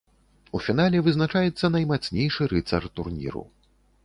У 0.59 0.61
фінале 0.67 1.01
вызначаецца 1.07 1.71
наймацнейшы 1.75 2.49
рыцар 2.55 2.83
турніру. 2.97 3.47